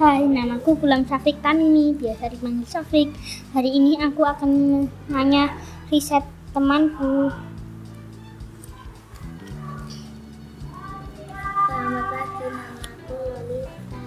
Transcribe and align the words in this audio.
Hai, 0.00 0.24
namaku 0.24 0.80
Gulam 0.80 1.04
Safik 1.04 1.44
Tanimi, 1.44 1.92
biasa 1.92 2.32
dipanggil 2.32 2.64
Safik. 2.64 3.12
Hari 3.52 3.68
ini 3.68 4.00
aku 4.00 4.24
akan 4.24 4.88
nanya 5.12 5.52
riset 5.92 6.24
temanku. 6.56 7.28
Selamat 11.68 12.04
pagi, 12.16 12.46
namaku 12.48 13.12
Lolita. 13.12 14.04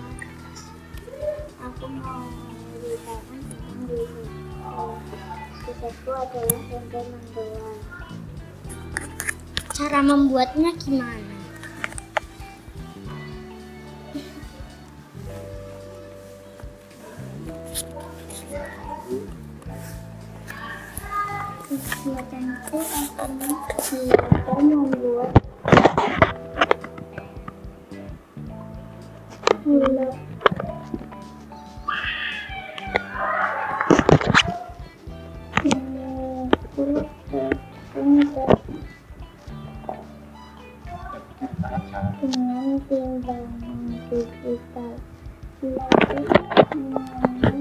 Aku 1.62 1.86
mau 1.86 2.26
menceritakan 2.26 3.38
tentang 3.54 3.80
diri. 3.86 4.26
Risetku 5.62 6.10
adalah 6.10 6.62
tempe 6.74 7.00
mendoan. 7.06 7.78
Cara 9.78 10.00
membuatnya 10.02 10.74
gimana? 10.74 11.33
Kegiatanku 21.74 22.78
akan 22.86 23.32
belajar 23.34 23.98
membuat 24.54 25.34
tepung 41.42 41.90
dengan 42.22 42.78
timbangan 42.86 43.80
digital. 44.14 44.94
Lalu 45.66 47.53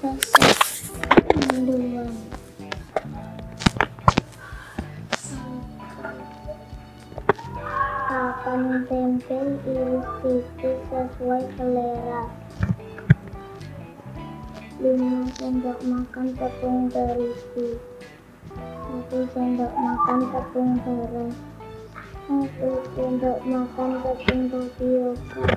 proses 0.00 0.88
mendoan. 1.36 2.12
Pakan 8.08 8.62
tempe 8.88 9.38
iris 9.68 10.06
tipis 10.22 10.78
sesuai 10.88 11.42
selera. 11.58 12.22
5 14.78 15.34
sendok 15.34 15.78
makan 15.90 16.26
tepung 16.38 16.86
terigu 16.86 17.82
1 18.46 19.34
sendok 19.34 19.72
makan 19.74 20.20
tepung 20.30 20.78
beras 20.86 21.34
1 22.28 22.44
sendok 22.92 23.40
makan 23.40 24.04
tepung 24.04 24.42
tapioka 24.52 25.48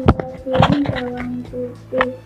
2 0.00 0.40
piring 0.40 0.80
bawang 0.88 1.44
putih 1.52 2.16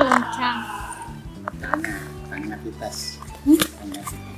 Loncang. 0.00 0.58
Hmm? 1.60 1.84
tanya 2.32 2.56
kita 2.64 2.88
ya 3.44 3.60
kira-kira 3.60 4.30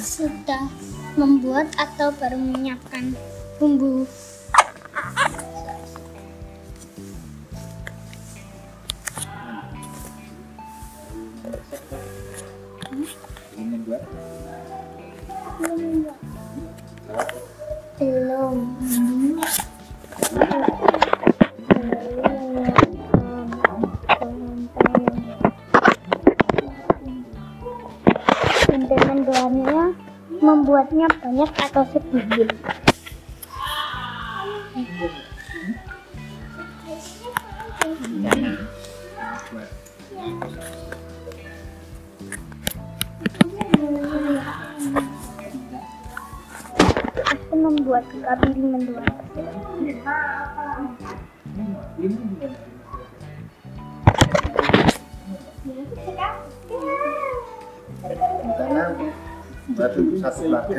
sudah 0.00 0.68
membuat 1.16 1.68
atau 1.80 2.12
baru 2.16 2.36
menyiapkan 2.36 3.16
bumbu? 3.56 4.04
ini 18.80 19.09
belum 28.70 28.86
Mendoannya 28.86 29.82
membuatnya 30.38 31.10
banyak 31.18 31.50
atau 31.58 31.82
sedikit? 31.90 32.54
Aku 47.26 47.54
membuat 47.58 48.06
kabin 48.06 48.70
mendoan. 48.70 49.10
Untuk 59.68 60.16
satu 60.22 60.40
keluarga 60.46 60.78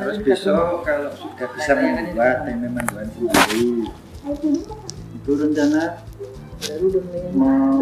Terus 0.00 0.18
besok 0.24 0.80
kalau 0.88 1.12
sudah 1.12 1.48
bisa 1.52 1.72
membuat 1.76 2.48
tempe 2.48 2.64
mendoan 2.64 3.06
sendiri, 3.12 3.84
itu 5.20 5.30
rencana 5.36 6.00
mau 7.36 7.76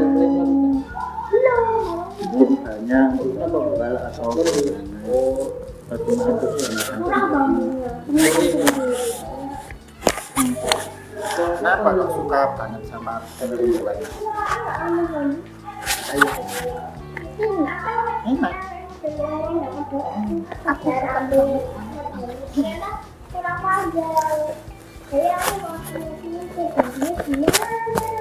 banyak 2.67 3.07
jual 3.23 3.95
atau 4.11 4.29
untuk 4.35 5.78
Kenapa 11.59 11.89
kok 11.97 12.11
suka 12.13 12.41
banget 12.61 12.83
sama 12.93 13.25
tempe? 13.41 13.73
Ayo, 16.13 16.29
enak. 18.29 18.53
Aku 20.69 20.89
aku 20.93 21.41
mau 27.33 28.18